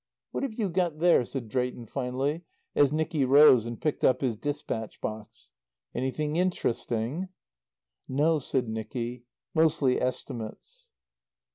"What 0.31 0.41
have 0.41 0.57
you 0.57 0.67
got 0.67 0.97
there?" 0.97 1.23
said 1.25 1.47
Drayton 1.47 1.85
finally 1.85 2.41
as 2.73 2.91
Nicky 2.91 3.23
rose 3.23 3.67
and 3.67 3.79
picked 3.79 4.03
up 4.03 4.21
his 4.21 4.35
dispatch 4.35 4.99
box. 4.99 5.51
"Anything 5.93 6.37
interesting? 6.37 7.29
"No," 8.09 8.39
said 8.39 8.67
Nicky. 8.67 9.25
"Mostly 9.53 10.01
estimates." 10.01 10.89